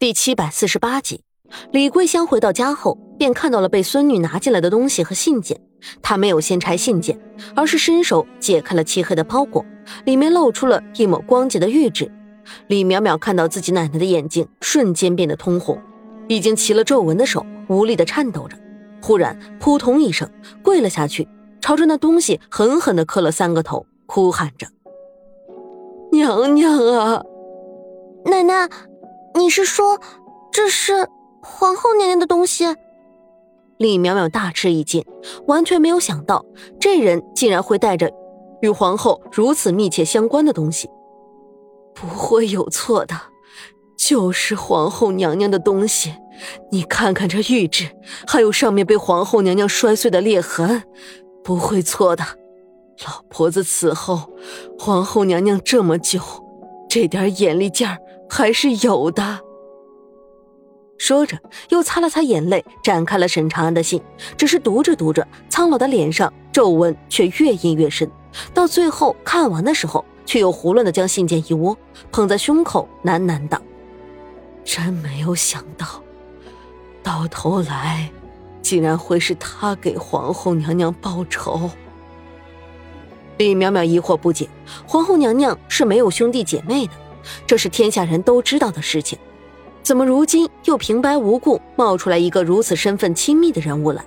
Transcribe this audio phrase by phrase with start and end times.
[0.00, 1.24] 第七百四十八集，
[1.72, 5.60] 李桂香回到家后，便看到了被孙女拿进来的东西和信件。
[6.00, 7.18] 她没有先拆信件，
[7.56, 9.66] 而是伸手解开了漆黑的包裹，
[10.04, 12.08] 里面露出了一抹光洁的玉指。
[12.68, 15.76] 李淼淼看到自己奶奶的眼睛瞬间变得通红，
[16.28, 18.56] 已经起了皱纹的手无力的颤抖着。
[19.02, 20.30] 忽然，扑通一声，
[20.62, 21.26] 跪了下去，
[21.60, 24.68] 朝着那东西狠狠的磕了三个头，哭喊着
[26.12, 27.24] ：“娘娘啊，
[28.26, 28.68] 奶奶！”
[29.38, 30.00] 你是说，
[30.50, 31.08] 这是
[31.40, 32.66] 皇后娘娘的东西？
[33.76, 35.04] 李淼淼大吃一惊，
[35.46, 36.44] 完全没有想到
[36.80, 38.10] 这人竟然会带着
[38.60, 40.90] 与皇后如此密切相关的东西。
[41.94, 43.14] 不会有错的，
[43.96, 46.12] 就是皇后娘娘的东西。
[46.72, 47.90] 你看看这玉质，
[48.26, 50.82] 还有上面被皇后娘娘摔碎的裂痕，
[51.44, 52.24] 不会错的。
[53.06, 54.32] 老婆子此后，
[54.76, 56.20] 皇后娘娘这么久，
[56.88, 57.98] 这点眼力劲儿。
[58.30, 59.40] 还是有的。
[60.98, 61.38] 说着，
[61.70, 64.02] 又擦了擦眼泪，展开了沈长安的信。
[64.36, 68.06] 只是读着读着，苍老的脸上皱纹却越印越深。
[68.52, 71.74] 到最后看完的时候，却又胡乱的将信件一窝，
[72.12, 73.58] 捧在胸口，喃喃道
[74.62, 75.86] ：“真没有想到，
[77.02, 78.10] 到头来，
[78.60, 81.70] 竟然会是他给皇后娘娘报仇。”
[83.38, 84.48] 李淼淼疑惑不解：
[84.86, 86.92] 皇后娘娘是没有兄弟姐妹的？
[87.46, 89.18] 这是天下人都知道的事情，
[89.82, 94.04] 怎么如今又平白无故冒出来一个如此身份亲密的人物来？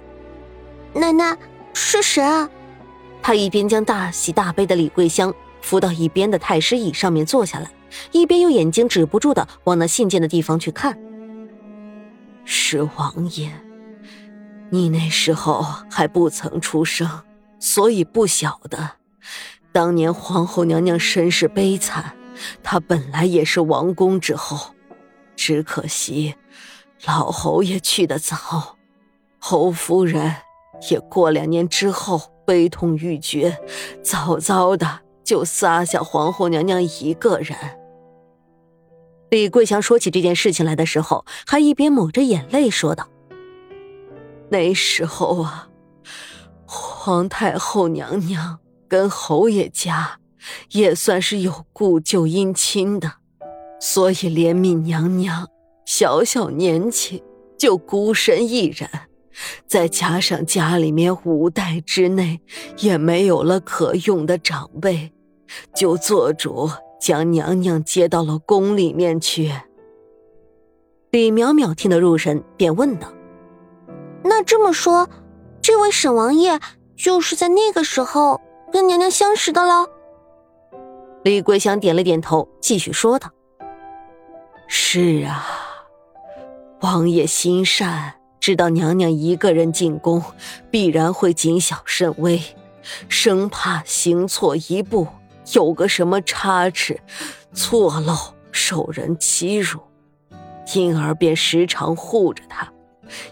[0.94, 1.38] 奶奶
[1.74, 2.50] 是谁啊？
[3.22, 7.72] 他一边将大喜大悲的李桂香扶到一边的太师椅上面坐下来，
[8.12, 10.98] 一边用眼睛止不住的往那信件的地方去看。
[12.44, 13.52] 是王爷，
[14.72, 17.08] 你那时候还不曾出生，
[17.60, 18.90] 所以不晓得，
[19.72, 22.16] 当年皇后娘娘身世悲惨。
[22.64, 24.74] 她本来也是王公之后，
[25.36, 26.34] 只可惜
[27.06, 28.78] 老侯爷去的早，
[29.38, 30.36] 侯夫人
[30.90, 33.60] 也过两年之后悲痛欲绝，
[34.02, 37.56] 早早的就撒下皇后娘娘一个人。
[39.30, 43.08] 李桂香说起这件事情来的时候，还一边抹着眼泪说道
[44.50, 45.70] ：“那时候啊，
[46.66, 48.60] 皇太后娘娘
[48.92, 50.18] 跟侯爷家。”
[50.72, 53.12] 也算是有故旧姻亲的，
[53.80, 55.48] 所以怜悯娘娘
[55.86, 57.24] 小小年纪
[57.60, 58.90] 就孤身一人，
[59.68, 62.42] 再加上家里面五代之内
[62.80, 65.14] 也没有了可用的长辈，
[65.76, 69.52] 就做主将娘娘接到了宫里面去。
[71.12, 73.14] 李淼淼听得入神，便问道
[74.26, 75.08] ：“那这么说，
[75.62, 76.60] 这位沈王爷
[76.96, 78.42] 就是在那个时候
[78.72, 79.88] 跟娘娘相识的了？”
[81.24, 83.30] 李桂香点了点头，继续说道
[84.68, 85.46] ：“是啊，
[86.82, 90.24] 王爷心善，知道娘娘一个人进宫，
[90.72, 92.42] 必然会谨小慎微，
[93.08, 95.08] 生怕行错一步
[95.54, 97.00] 有个什么差池，
[97.54, 98.16] 错漏
[98.52, 99.80] 受人欺辱，
[100.74, 102.74] 因而便时常护着她，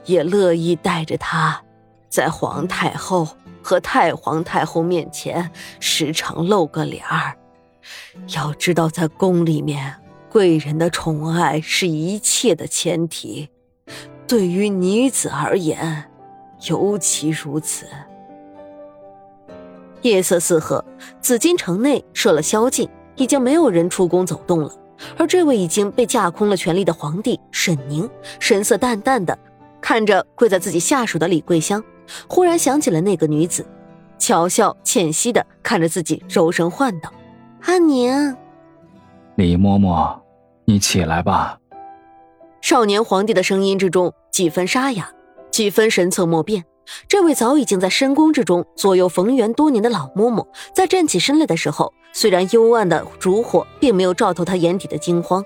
[0.06, 1.60] 也乐意带着她，
[2.08, 3.28] 在皇太后
[3.62, 7.36] 和太皇太后面前时常露个脸儿。”
[8.36, 9.96] 要知道，在宫里面，
[10.30, 13.50] 贵人的宠爱是一切的前提，
[14.28, 16.06] 对于女子而言，
[16.68, 17.86] 尤其如此。
[20.02, 20.84] 夜色四合，
[21.20, 24.72] 紫禁城内设了宵禁，已经没有人出宫走动了。
[25.18, 28.10] 而这位已经被架空了权力的皇帝沈宁，
[28.40, 29.38] 神色淡淡的
[29.82, 31.84] 看着跪在自己下属的李桂香，
[32.28, 33.66] 忽然想起了那个女子，
[34.18, 37.12] 巧笑倩兮的看着自己，柔声唤道。
[37.66, 38.36] 阿宁，
[39.36, 40.18] 李嬷嬷，
[40.66, 41.58] 你起来吧。
[42.62, 45.12] 少年皇帝的声音之中，几分沙哑，
[45.52, 46.66] 几分神色莫辨。
[47.08, 55.44] 这位早已经在深宫之中左右逢源多年的老嬷嬷，在站起身来的时候，虽然幽暗的烛火并没有照透她眼底的惊慌，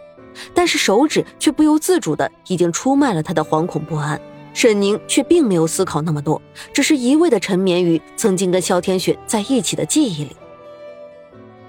[0.54, 4.20] 但是手指却不由自主的已经出卖了她的惶恐不安。
[4.54, 6.42] 沈宁却并没有思考那么多，
[6.72, 10.36] 只是一味的沉湎于曾经跟萧天雪在一起的记忆里。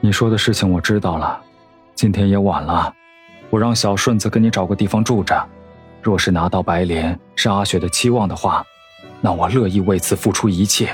[0.01, 1.41] 你说的事情我知道了，
[1.95, 2.95] 今天也晚了，
[3.49, 5.35] 我让小顺子跟你找个地方住着。
[6.03, 8.63] 若是拿到白莲是阿雪的期望的话，
[9.23, 10.91] 那我乐意为此付出一切。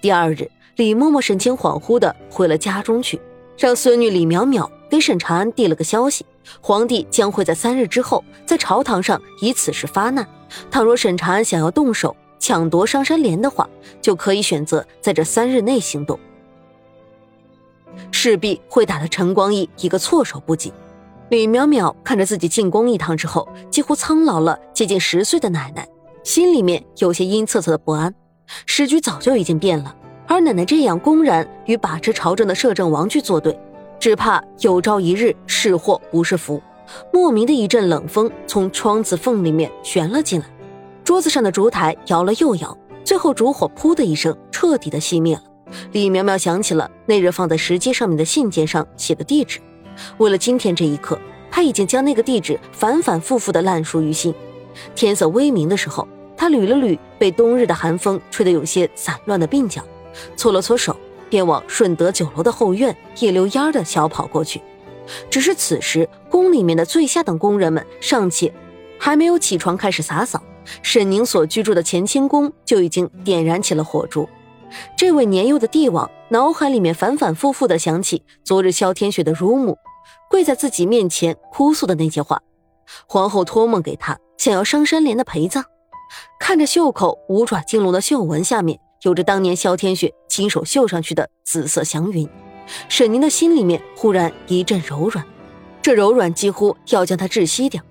[0.00, 3.20] 第二日，李嬷嬷神情恍惚的回了家中去，
[3.56, 6.26] 让孙女李淼淼给沈长安递了个消息：
[6.60, 10.26] 皇帝将会在三日之后在朝堂上以此事发难。
[10.70, 13.68] 倘若沈长安想要动手抢夺上山莲的话，
[14.00, 16.18] 就可以选择在这三日内行动。
[18.10, 20.72] 势必会打得陈光义一个措手不及。
[21.30, 25.86] 李淼淼看着自己进宫一趟之后几乎苍老了接近十岁的奶奶，
[26.24, 28.14] 心里面有些阴恻恻的不安。
[28.64, 29.94] 时局早就已经变了，
[30.26, 33.58] 而奶奶这样公然与把持朝政的摄政王去作对，
[34.00, 36.62] 只怕有朝一日是祸不是福。
[37.12, 40.46] 莫名的一阵冷风从窗子缝里面旋了进来，
[41.04, 45.42] 桌子上的烛台摇了又摇，最后烛火噗的一声彻底的熄灭了。
[45.92, 49.60] 李苗苗想起了那日放在石阶上面的信件上写的地址。
[50.16, 51.18] 为了今天这一刻，
[51.50, 54.34] 他已经将那个地址反反复复的烂熟于心。
[54.94, 59.82] 天色微明的时候，他捋了捋被冬日的寒风吹得有些散乱的鬓角，
[60.36, 60.96] 搓了搓手，
[61.28, 64.60] 便往顺德酒楼的后院一溜烟的小跑过去。
[65.30, 68.52] 只是此时，宫里面的最下等工人们尚且
[68.98, 70.42] 还没有起床开始洒扫，
[70.82, 74.28] 沈宁所居住的乾清宫就已经点燃起了火烛。
[74.96, 79.78] 这位年幼的帝王脑海里面反反复复的想起昨日萧天雪的乳母。
[80.30, 82.38] 跪在自己面前哭诉的那些话，
[83.06, 85.64] 皇后托梦给他，想要上山莲的陪葬。
[86.38, 92.28] 看着袖口五爪金龙的绣纹下面有着当年萧天雪亲手绣上去的紫色祥云，
[92.88, 95.24] 沈宁的心里面忽然一阵柔软，
[95.80, 97.82] 这柔软几乎要将她窒息掉。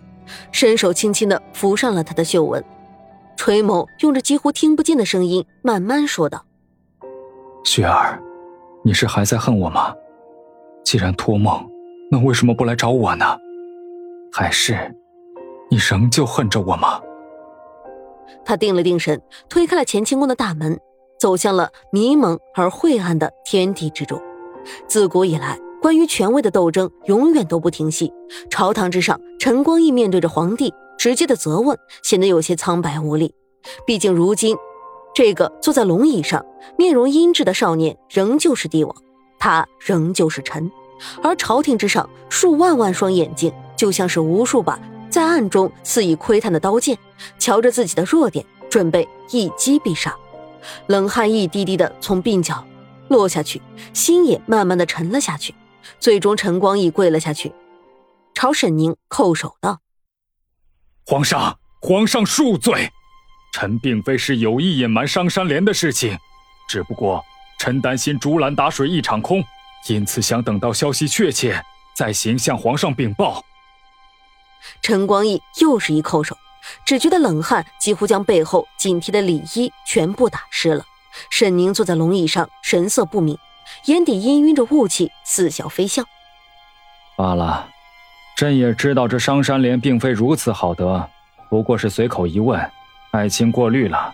[0.52, 2.64] 伸手轻轻的扶上了她的绣纹，
[3.38, 6.46] 垂眸用着几乎听不见的声音慢慢说道
[7.64, 8.22] ：“雪儿，
[8.84, 9.94] 你是还在恨我吗？
[10.84, 11.66] 既然托梦。”
[12.10, 13.38] 那为什么不来找我呢？
[14.32, 14.96] 还是
[15.70, 17.02] 你仍旧恨着我吗？
[18.46, 20.80] 他定了定神，推开了乾清宫的大门，
[21.20, 24.22] 走向了迷蒙而晦暗的天地之中。
[24.88, 28.12] 自古以来，关于权位的斗争永远都不停息。
[28.50, 33.34] 朝堂之上，陈光义面对着皇帝直接的责问，显得有些苍白无力。
[33.86, 34.58] 毕竟如今，
[35.16, 36.46] 这个坐在龙椅上、
[36.78, 38.96] 面容阴鸷的少年仍旧是帝王，
[39.40, 40.70] 他仍旧是臣。
[41.24, 44.80] 而朝廷之上，数万万双眼睛就像是无数把
[45.10, 46.98] 在暗中肆意窥探的刀剑，
[47.40, 50.14] 瞧着自己的弱点，准备一击必杀。
[50.88, 52.66] 冷汗一滴滴的从鬓角
[53.08, 53.62] 落下去，
[53.94, 55.54] 心也慢慢的沉了下去。
[56.00, 57.54] 最终，陈光义跪了下去，
[58.34, 59.80] 朝沈宁叩首道
[61.08, 62.92] ：“皇上，皇上恕罪，
[63.54, 66.18] 臣并非是有意隐瞒商山莲的事情，
[66.68, 67.24] 只不过
[67.58, 69.44] 臣担心竹篮打水一场空。”
[69.88, 71.64] 因此，想等到消息确切，
[71.96, 73.42] 再行向皇上禀报。
[74.82, 76.36] 陈光义又是一叩首，
[76.86, 80.86] 只觉得冷汗几乎将背后紧贴的里衣全部打湿了。
[81.30, 83.38] 沈宁坐在龙椅上，神色不明，
[83.86, 86.04] 眼底氤氲着雾气，似笑非笑。
[87.16, 87.68] 罢了，
[88.36, 91.10] 朕也知道这商山莲并非如此好得，
[91.50, 92.72] 不过是随口一问，
[93.12, 94.14] 爱卿过虑了。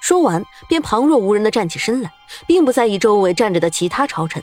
[0.00, 2.10] 说完，便旁若无人的站起身来，
[2.44, 4.42] 并不在意周围站着的其他朝臣，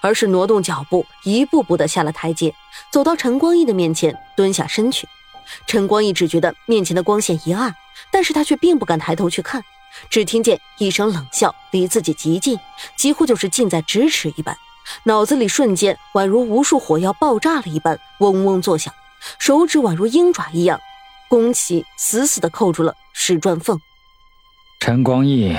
[0.00, 2.54] 而是挪动脚步，一步步的下了台阶，
[2.92, 5.08] 走到陈光义的面前，蹲下身去。
[5.66, 7.74] 陈光义只觉得面前的光线一暗，
[8.10, 9.62] 但是他却并不敢抬头去看，
[10.08, 12.58] 只听见一声冷笑，离自己极近，
[12.96, 14.56] 几乎就是近在咫尺一般。
[15.04, 18.92] 脑子里瞬间宛如无数火药爆炸了一般，嗡嗡作响，
[19.38, 20.80] 手指宛如鹰爪一样，
[21.28, 23.78] 弓起死死的扣住了石砖缝。
[24.80, 25.56] 陈光义，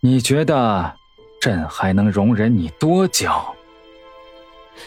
[0.00, 0.96] 你觉得
[1.40, 3.55] 朕还能容忍你多久？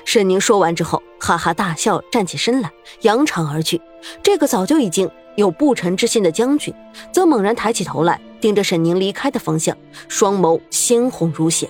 [0.06, 2.72] 沈宁说完之后，哈哈大笑，站起身来，
[3.02, 3.82] 扬长而去。
[4.24, 6.74] 这个早就已经有不臣之心的将军，
[7.12, 9.76] 则猛然抬起头来，盯着沈宁离开的方向，
[10.08, 11.70] 双眸鲜红如血。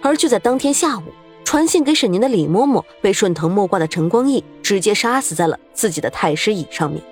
[0.00, 1.02] 而就在当天下午，
[1.44, 7.02] 传信给沈宁的李嬷嬷被顺藤摸瓜的陈光义直接杀死在了自己的太师椅上面，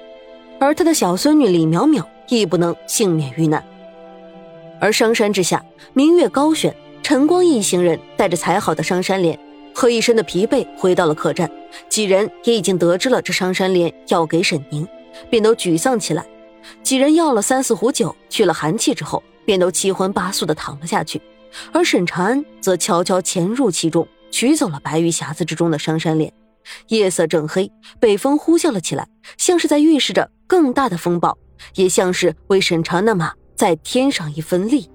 [0.58, 3.64] 而他的小孙女李淼淼亦不能幸免遇难。
[4.80, 5.62] 而商山之下，
[5.92, 9.38] 明月高悬，陈光义一行人带着裁好的商山莲
[9.74, 11.50] 和一身的疲惫回到了客栈。
[11.88, 14.86] 几人也已经得知了这商山莲要给沈宁，
[15.28, 16.26] 便都沮丧起来。
[16.82, 21.20] 几人要了三四壶酒，去了寒气之后，便都七荤八素的躺了下去。
[21.72, 26.32] 而沈长安则悄悄潜入其中，取走了白玉匣子之中的商山莲。
[26.88, 31.36] 夜色正黑，北风呼啸了起来，像是在预示着更大的风暴，
[31.74, 33.32] 也像是为沈长那马。
[33.56, 34.88] 再添上一分力。